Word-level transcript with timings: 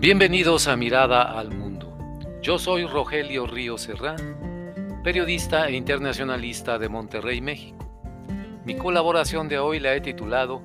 Bienvenidos 0.00 0.66
a 0.66 0.76
Mirada 0.76 1.38
al 1.38 1.50
Mundo. 1.50 1.94
Yo 2.40 2.58
soy 2.58 2.86
Rogelio 2.86 3.46
Ríos 3.46 3.82
Serrán, 3.82 4.98
periodista 5.04 5.68
e 5.68 5.76
internacionalista 5.76 6.78
de 6.78 6.88
Monterrey, 6.88 7.42
México. 7.42 7.86
Mi 8.64 8.76
colaboración 8.76 9.46
de 9.46 9.58
hoy 9.58 9.78
la 9.78 9.94
he 9.94 10.00
titulado 10.00 10.62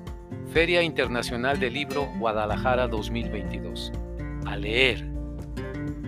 Feria 0.54 0.80
Internacional 0.80 1.60
del 1.60 1.74
Libro 1.74 2.08
Guadalajara 2.18 2.88
2022. 2.88 3.92
A 4.46 4.56
leer. 4.56 5.06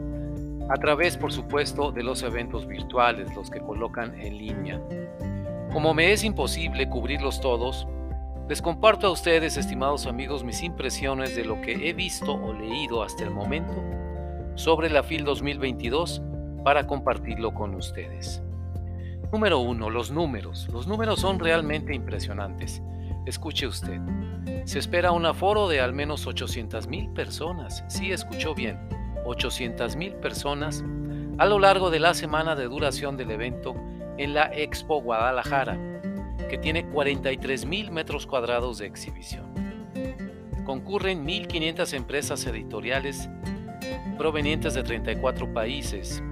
a 0.68 0.74
través, 0.74 1.16
por 1.16 1.32
supuesto, 1.32 1.92
de 1.92 2.02
los 2.02 2.22
eventos 2.22 2.66
virtuales, 2.66 3.34
los 3.34 3.48
que 3.48 3.58
colocan 3.58 4.20
en 4.20 4.36
línea. 4.36 4.82
Como 5.72 5.94
me 5.94 6.12
es 6.12 6.24
imposible 6.24 6.86
cubrirlos 6.90 7.40
todos, 7.40 7.88
les 8.50 8.60
comparto 8.60 9.06
a 9.06 9.12
ustedes, 9.12 9.56
estimados 9.56 10.04
amigos, 10.04 10.44
mis 10.44 10.62
impresiones 10.62 11.34
de 11.34 11.46
lo 11.46 11.58
que 11.62 11.88
he 11.88 11.94
visto 11.94 12.34
o 12.34 12.52
leído 12.52 13.02
hasta 13.02 13.24
el 13.24 13.30
momento 13.30 13.82
sobre 14.54 14.90
la 14.90 15.02
FIL 15.02 15.24
2022 15.24 16.20
para 16.64 16.86
compartirlo 16.86 17.54
con 17.54 17.74
ustedes. 17.76 18.42
Número 19.32 19.58
1. 19.60 19.88
Los 19.88 20.10
números. 20.10 20.68
Los 20.70 20.86
números 20.86 21.18
son 21.18 21.38
realmente 21.38 21.94
impresionantes. 21.94 22.82
Escuche 23.24 23.66
usted. 23.66 24.02
Se 24.64 24.78
espera 24.78 25.12
un 25.12 25.26
aforo 25.26 25.68
de 25.68 25.80
al 25.80 25.92
menos 25.92 26.26
800 26.26 26.86
mil 26.88 27.10
personas. 27.10 27.84
Sí, 27.88 28.12
escuchó 28.12 28.54
bien. 28.54 28.78
800 29.24 29.96
mil 29.96 30.14
personas 30.14 30.84
a 31.38 31.46
lo 31.46 31.58
largo 31.58 31.90
de 31.90 31.98
la 31.98 32.14
semana 32.14 32.54
de 32.54 32.64
duración 32.64 33.16
del 33.16 33.30
evento 33.30 33.74
en 34.18 34.34
la 34.34 34.50
Expo 34.54 35.00
Guadalajara, 35.00 35.78
que 36.48 36.58
tiene 36.58 36.86
43 36.86 37.66
mil 37.66 37.90
metros 37.90 38.26
cuadrados 38.26 38.78
de 38.78 38.86
exhibición. 38.86 39.52
Concurren 40.64 41.26
1.500 41.26 41.94
empresas 41.94 42.46
editoriales 42.46 43.28
provenientes 44.16 44.74
de 44.74 44.82
34 44.82 45.52
países, 45.52 46.22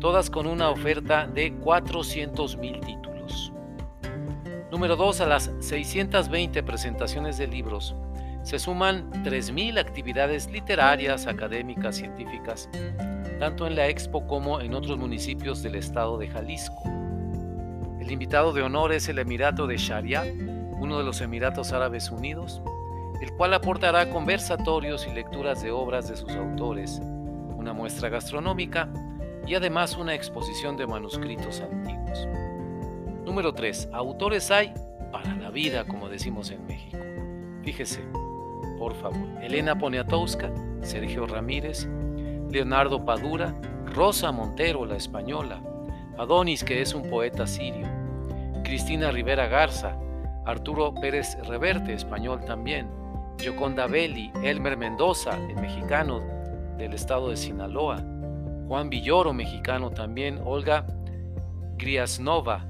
todas 0.00 0.28
con 0.28 0.46
una 0.46 0.70
oferta 0.70 1.26
de 1.26 1.54
400 1.54 2.56
mil 2.58 2.80
títulos. 2.80 3.13
Número 4.74 4.96
2. 4.96 5.20
A 5.20 5.26
las 5.26 5.52
620 5.60 6.64
presentaciones 6.64 7.38
de 7.38 7.46
libros 7.46 7.94
se 8.42 8.58
suman 8.58 9.08
3.000 9.22 9.78
actividades 9.78 10.50
literarias, 10.50 11.28
académicas, 11.28 11.94
científicas, 11.94 12.68
tanto 13.38 13.68
en 13.68 13.76
la 13.76 13.86
Expo 13.86 14.26
como 14.26 14.60
en 14.60 14.74
otros 14.74 14.98
municipios 14.98 15.62
del 15.62 15.76
estado 15.76 16.18
de 16.18 16.26
Jalisco. 16.26 16.82
El 18.00 18.10
invitado 18.10 18.52
de 18.52 18.62
honor 18.62 18.92
es 18.92 19.08
el 19.08 19.20
Emirato 19.20 19.68
de 19.68 19.76
Sharia, 19.76 20.24
uno 20.80 20.98
de 20.98 21.04
los 21.04 21.20
Emiratos 21.20 21.72
Árabes 21.72 22.10
Unidos, 22.10 22.60
el 23.22 23.32
cual 23.34 23.54
aportará 23.54 24.10
conversatorios 24.10 25.06
y 25.06 25.14
lecturas 25.14 25.62
de 25.62 25.70
obras 25.70 26.08
de 26.08 26.16
sus 26.16 26.32
autores, 26.32 27.00
una 27.56 27.72
muestra 27.72 28.08
gastronómica 28.08 28.88
y 29.46 29.54
además 29.54 29.96
una 29.96 30.14
exposición 30.14 30.76
de 30.76 30.88
manuscritos 30.88 31.60
antiguos. 31.60 32.26
Número 33.24 33.54
3. 33.54 33.90
Autores 33.92 34.50
hay 34.50 34.72
para 35.10 35.34
la 35.36 35.50
vida, 35.50 35.84
como 35.84 36.08
decimos 36.08 36.50
en 36.50 36.66
México. 36.66 36.98
Fíjese, 37.62 38.02
por 38.78 38.94
favor. 38.94 39.28
Elena 39.42 39.78
Poniatowska, 39.78 40.52
Sergio 40.82 41.26
Ramírez, 41.26 41.88
Leonardo 42.50 43.04
Padura, 43.04 43.54
Rosa 43.86 44.32
Montero, 44.32 44.84
la 44.84 44.96
española, 44.96 45.62
Adonis, 46.18 46.62
que 46.62 46.82
es 46.82 46.94
un 46.94 47.08
poeta 47.08 47.46
sirio, 47.46 47.86
Cristina 48.62 49.10
Rivera 49.10 49.46
Garza, 49.46 49.96
Arturo 50.44 50.94
Pérez 50.94 51.36
Reverte, 51.46 51.94
español 51.94 52.44
también, 52.44 52.88
Gioconda 53.38 53.86
Belli, 53.86 54.30
Elmer 54.42 54.76
Mendoza, 54.76 55.36
el 55.48 55.56
mexicano 55.56 56.20
del 56.76 56.92
estado 56.92 57.30
de 57.30 57.36
Sinaloa, 57.36 58.04
Juan 58.68 58.90
Villoro, 58.90 59.32
mexicano 59.32 59.90
también, 59.90 60.40
Olga 60.44 60.86
Griasnova, 61.76 62.66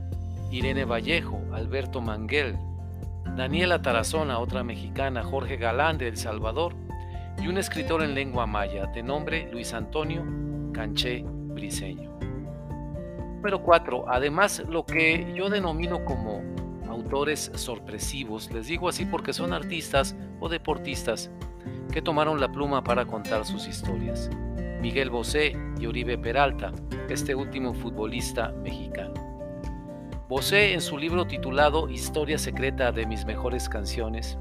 Irene 0.55 0.85
Vallejo, 0.85 1.43
Alberto 1.53 2.01
Manguel, 2.01 2.57
Daniela 3.37 3.83
Tarazona, 3.83 4.39
otra 4.39 4.63
mexicana, 4.63 5.25
Jorge 5.25 5.57
Galán 5.57 5.99
de 5.99 6.07
El 6.07 6.17
Salvador, 6.17 6.77
y 7.43 7.49
un 7.49 7.59
escritor 7.59 8.05
en 8.05 8.15
lengua 8.15 8.47
maya 8.47 8.87
de 8.87 9.03
nombre 9.03 9.51
Luis 9.51 9.75
Antonio 9.75 10.25
Canché 10.73 11.25
Briseño. 11.27 12.17
Número 13.35 13.65
4. 13.65 14.05
Además, 14.07 14.63
lo 14.69 14.87
que 14.87 15.35
yo 15.35 15.51
denomino 15.51 16.05
como 16.05 16.41
autores 16.89 17.51
sorpresivos, 17.57 18.53
les 18.53 18.69
digo 18.69 18.89
así 18.89 19.07
porque 19.07 19.33
son 19.33 19.53
artistas 19.53 20.15
o 20.39 20.49
deportistas 20.49 21.33
que 21.93 22.01
tomaron 22.01 22.41
la 22.41 22.53
pluma 22.53 22.85
para 22.85 23.07
contar 23.07 23.45
sus 23.45 23.67
historias. 23.67 24.31
Miguel 24.81 25.11
Bosé 25.11 25.57
y 25.81 25.87
Oribe 25.87 26.17
Peralta, 26.17 26.71
este 27.09 27.35
último 27.35 27.75
futbolista 27.75 28.53
mexicano. 28.63 29.34
Bosé, 30.27 30.73
en 30.73 30.81
su 30.81 30.97
libro 30.97 31.27
titulado 31.27 31.91
Historia 31.91 32.39
secreta 32.39 32.93
de 32.93 33.05
mis 33.05 33.27
mejores 33.27 33.69
canciones, 33.69 34.39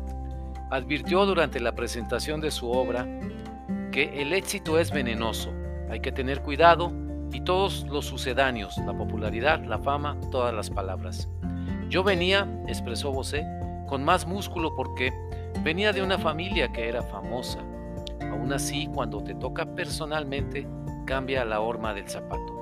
advirtió 0.72 1.26
durante 1.26 1.60
la 1.60 1.76
presentación 1.76 2.40
de 2.40 2.52
su 2.52 2.72
obra 2.72 3.06
que 3.92 4.22
el 4.22 4.32
éxito 4.32 4.80
es 4.80 4.92
venenoso, 4.92 5.52
hay 5.90 6.00
que 6.00 6.14
tener 6.14 6.42
cuidado 6.42 6.94
y 7.34 7.42
todos 7.42 7.86
los 7.90 8.06
sucedáneos, 8.06 8.78
la 8.78 8.98
popularidad, 8.98 9.62
la 9.66 9.78
fama, 9.78 10.18
todas 10.32 10.54
las 10.54 10.70
palabras. 10.70 11.28
Yo 11.90 12.02
venía, 12.02 12.48
expresó 12.70 13.12
Bosé, 13.12 13.46
con 13.90 14.06
más 14.06 14.26
músculo 14.26 14.74
porque 14.78 15.12
venía 15.64 15.92
de 15.92 16.02
una 16.02 16.18
familia 16.18 16.72
que 16.72 16.88
era 16.88 17.02
famosa. 17.02 17.60
Aún 18.32 18.54
así, 18.54 18.88
cuando 18.88 19.22
te 19.22 19.36
toca 19.36 19.66
personalmente, 19.66 20.66
cambia 21.06 21.44
la 21.44 21.60
horma 21.60 21.94
del 21.94 22.08
zapato. 22.08 22.53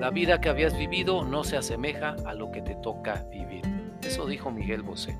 La 0.00 0.08
vida 0.08 0.40
que 0.40 0.48
habías 0.48 0.78
vivido 0.78 1.26
no 1.26 1.44
se 1.44 1.58
asemeja 1.58 2.16
a 2.24 2.32
lo 2.32 2.50
que 2.50 2.62
te 2.62 2.74
toca 2.76 3.22
vivir. 3.30 3.60
Eso 4.02 4.26
dijo 4.26 4.50
Miguel 4.50 4.82
Bosé. 4.82 5.14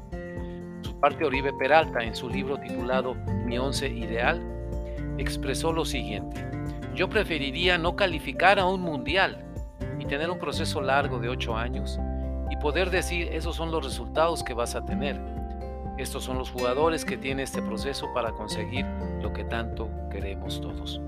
Su 0.81 0.99
parte 0.99 1.23
Oribe 1.27 1.53
Peralta, 1.53 2.03
en 2.03 2.17
su 2.17 2.31
libro 2.31 2.59
titulado 2.59 3.15
Mi 3.45 3.59
once 3.59 3.87
ideal, 3.91 4.41
expresó 5.19 5.71
lo 5.71 5.85
siguiente. 5.85 6.43
Yo 6.95 7.11
preferiría 7.11 7.77
no 7.77 7.95
calificar 7.95 8.59
a 8.59 8.65
un 8.65 8.81
mundial 8.81 9.45
y 9.99 10.07
tener 10.07 10.31
un 10.31 10.39
proceso 10.39 10.81
largo 10.81 11.19
de 11.19 11.29
ocho 11.29 11.55
años 11.59 12.01
y 12.51 12.57
poder 12.57 12.89
decir 12.89 13.29
esos 13.33 13.57
son 13.57 13.71
los 13.71 13.85
resultados 13.85 14.43
que 14.43 14.55
vas 14.55 14.75
a 14.77 14.87
tener. 14.87 15.21
Estos 15.99 16.25
son 16.25 16.39
los 16.39 16.51
jugadores 16.51 17.04
que 17.04 17.19
tienen 17.19 17.45
este 17.45 17.60
proceso 17.60 18.10
para 18.15 18.33
conseguir 18.33 18.87
lo 19.21 19.31
que 19.34 19.45
tanto 19.45 19.91
queremos 20.10 20.59
todos. 20.63 21.03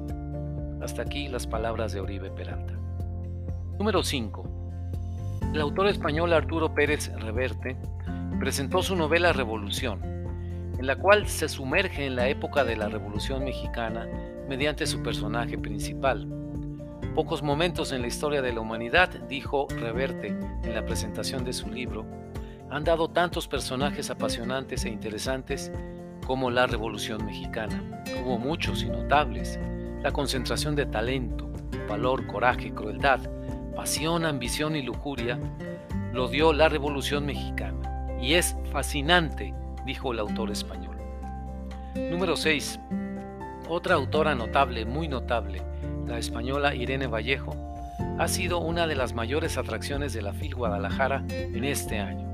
Hasta 0.83 1.01
aquí 1.01 1.29
las 1.29 1.47
palabras 1.47 1.93
de 1.93 2.01
Oribe 2.01 2.31
Peralta. 2.31 2.82
Número 3.79 4.03
5. 4.03 5.41
El 5.55 5.61
autor 5.61 5.89
español 5.89 6.33
Arturo 6.35 6.75
Pérez 6.75 7.11
Reverte 7.17 7.77
presentó 8.39 8.83
su 8.83 8.95
novela 8.95 9.33
Revolución, 9.33 10.01
en 10.79 10.87
la 10.87 10.97
cual 10.97 11.27
se 11.27 11.49
sumerge 11.49 12.07
en 12.07 12.15
la 12.15 12.29
época 12.29 12.65
de 12.65 12.77
la 12.77 12.89
Revolución 12.89 13.45
Mexicana 13.45 14.07
mediante 14.49 14.87
su 14.87 15.03
personaje 15.03 15.59
principal. 15.59 16.29
Pocos 17.15 17.43
momentos 17.43 17.93
en 17.93 18.03
la 18.03 18.09
historia 18.09 18.43
de 18.43 18.53
la 18.53 18.61
humanidad, 18.61 19.09
dijo 19.29 19.67
Reverte 19.71 20.29
en 20.29 20.75
la 20.75 20.85
presentación 20.85 21.45
de 21.45 21.55
su 21.55 21.69
libro, 21.69 22.05
han 22.71 22.85
dado 22.85 23.09
tantos 23.09 23.49
personajes 23.49 24.11
apasionantes 24.11 24.85
e 24.85 24.91
interesantes 24.91 25.73
como 26.27 26.51
la 26.51 26.67
Revolución 26.67 27.25
Mexicana. 27.25 28.05
Hubo 28.23 28.39
muchos 28.39 28.83
y 28.83 28.91
notables. 28.91 29.59
La 30.03 30.13
concentración 30.13 30.77
de 30.77 30.87
talento, 30.87 31.51
valor, 31.89 32.27
coraje, 32.27 32.73
crueldad, 32.73 33.21
pasión, 33.75 34.25
ambición 34.25 34.77
y 34.77 34.83
lujuria, 34.83 35.39
lo 36.13 36.29
dio 36.29 36.53
la 36.53 36.69
Revolución 36.69 37.27
Mexicana. 37.27 38.19
Y 38.21 38.35
es 38.35 38.57
fascinante, 38.71 39.55
dijo 39.85 40.13
el 40.13 40.21
autor 40.21 40.51
español. 40.51 40.97
Número 41.95 42.37
6. 42.37 42.79
Otra 43.69 43.95
autora 43.95 44.35
notable, 44.35 44.85
muy 44.85 45.09
notable, 45.09 45.63
la 46.07 46.19
española 46.19 46.75
Irene 46.75 47.07
Vallejo, 47.07 47.57
ha 48.19 48.29
sido 48.29 48.59
una 48.59 48.87
de 48.87 48.95
las 48.95 49.15
mayores 49.15 49.57
atracciones 49.57 50.13
de 50.13 50.23
la 50.23 50.33
FIL 50.33 50.55
Guadalajara 50.55 51.25
en 51.31 51.65
este 51.65 51.99
año, 51.99 52.33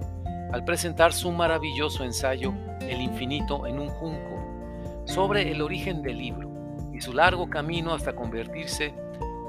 al 0.53 0.65
presentar 0.65 1.13
su 1.13 1.31
maravilloso 1.31 2.05
ensayo 2.05 2.55
El 2.81 3.01
infinito 3.01 3.67
en 3.67 3.79
un 3.79 3.89
junco, 3.89 5.05
sobre 5.07 5.51
el 5.51 5.63
origen 5.63 6.03
del 6.03 6.19
libro 6.19 6.51
y 6.93 7.01
su 7.01 7.13
largo 7.13 7.49
camino 7.49 7.95
hasta 7.95 8.15
convertirse 8.15 8.95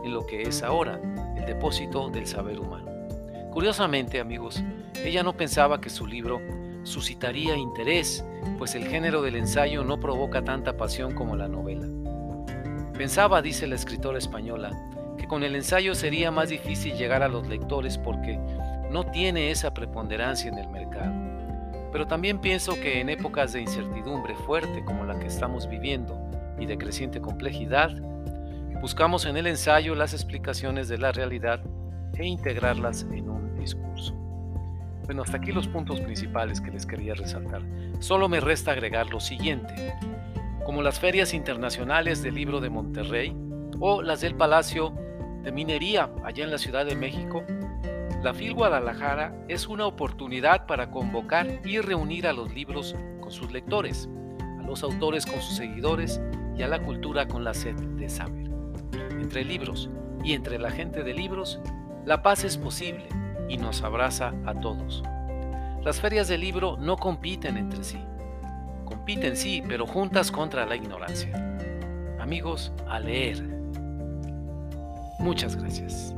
en 0.04 0.14
lo 0.14 0.26
que 0.26 0.44
es 0.44 0.64
ahora, 0.64 1.00
depósito 1.50 2.10
del 2.10 2.28
saber 2.28 2.60
humano. 2.60 2.86
Curiosamente, 3.52 4.20
amigos, 4.20 4.64
ella 5.04 5.24
no 5.24 5.36
pensaba 5.36 5.82
que 5.82 5.90
su 5.90 6.06
libro 6.06 6.40
suscitaría 6.84 7.58
interés, 7.58 8.24
pues 8.60 8.76
el 8.76 8.86
género 8.86 9.24
del 9.24 9.36
ensayo 9.36 9.84
no 9.84 10.00
provoca 10.00 10.44
tanta 10.44 10.78
pasión 10.78 11.14
como 11.16 11.36
la 11.36 11.48
novela. 11.48 11.88
Pensaba, 12.94 13.42
dice 13.42 13.66
la 13.66 13.76
escritora 13.76 14.20
española, 14.20 14.72
que 15.18 15.28
con 15.28 15.44
el 15.44 15.56
ensayo 15.56 15.96
sería 15.96 16.30
más 16.30 16.50
difícil 16.50 16.94
llegar 16.94 17.24
a 17.24 17.28
los 17.28 17.48
lectores 17.48 17.98
porque 17.98 18.40
no 18.92 19.06
tiene 19.06 19.50
esa 19.50 19.74
preponderancia 19.74 20.52
en 20.52 20.60
el 20.60 20.70
mercado. 20.70 21.14
Pero 21.92 22.06
también 22.06 22.40
pienso 22.40 22.76
que 22.76 23.00
en 23.02 23.10
épocas 23.10 23.54
de 23.54 23.62
incertidumbre 23.62 24.36
fuerte 24.36 24.86
como 24.86 25.04
la 25.04 25.18
que 25.18 25.26
estamos 25.26 25.68
viviendo 25.68 26.16
y 26.60 26.68
de 26.68 26.78
creciente 26.78 27.20
complejidad, 27.20 27.92
buscamos 28.82 29.26
en 29.26 29.36
el 29.36 29.48
ensayo 29.48 29.94
las 29.94 30.14
explicaciones 30.14 30.88
de 30.88 30.98
la 30.98 31.12
realidad 31.12 31.62
e 32.18 32.26
integrarlas 32.26 33.06
en 33.12 33.30
un 33.30 33.56
discurso. 33.60 34.14
Bueno, 35.06 35.24
hasta 35.24 35.38
aquí 35.38 35.52
los 35.52 35.68
puntos 35.68 36.00
principales 36.00 36.62
que 36.62 36.72
les 36.72 36.86
quería 36.86 37.14
resaltar. 37.14 37.62
Solo 38.00 38.30
me 38.30 38.40
resta 38.40 38.72
agregar 38.72 39.10
lo 39.10 39.20
siguiente. 39.20 39.94
Como 40.66 40.82
las 40.82 41.00
ferias 41.00 41.34
internacionales 41.34 42.22
del 42.22 42.36
libro 42.36 42.62
de 42.62 42.70
Monterrey 42.70 43.36
o 43.80 44.02
las 44.02 44.22
del 44.22 44.36
Palacio 44.36 44.94
de 45.44 45.52
Minería 45.52 46.10
allá 46.24 46.44
en 46.44 46.52
la 46.52 46.58
Ciudad 46.58 46.86
de 46.86 46.96
México, 46.96 47.44
la 48.24 48.34
FIL 48.34 48.54
Guadalajara 48.54 49.34
es 49.48 49.68
una 49.68 49.88
oportunidad 49.88 50.66
para 50.68 50.92
convocar 50.92 51.60
y 51.66 51.80
reunir 51.80 52.28
a 52.28 52.34
los 52.34 52.54
libros 52.54 52.96
con 53.20 53.32
sus 53.32 53.52
lectores, 53.52 54.10
a 54.60 54.64
los 54.64 54.84
autores 54.84 55.26
con 55.26 55.42
sus 55.42 55.58
seguidores 55.58 56.22
y 56.58 56.62
a 56.62 56.68
la 56.68 56.80
cultura 56.80 57.28
con 57.28 57.44
la 57.44 57.54
sed 57.54 57.76
de 57.76 58.10
saber. 58.10 58.39
Entre 59.20 59.44
libros 59.44 59.90
y 60.24 60.34
entre 60.34 60.58
la 60.60 60.72
gente 60.72 61.04
de 61.04 61.14
libros, 61.14 61.60
la 62.06 62.22
paz 62.22 62.44
es 62.44 62.58
posible 62.58 63.08
y 63.48 63.58
nos 63.58 63.84
abraza 63.84 64.34
a 64.46 64.54
todos. 64.54 65.04
Las 65.84 66.00
ferias 66.00 66.28
del 66.28 66.42
libro 66.42 66.78
no 66.78 66.98
compiten 66.98 67.58
entre 67.58 67.84
sí. 67.84 68.00
Compiten 68.86 69.36
sí, 69.36 69.64
pero 69.68 69.86
juntas 69.86 70.32
contra 70.32 70.66
la 70.66 70.76
ignorancia. 70.76 71.58
Amigos, 72.20 72.72
a 72.88 73.00
leer. 73.00 73.44
Muchas 75.20 75.56
gracias. 75.56 76.14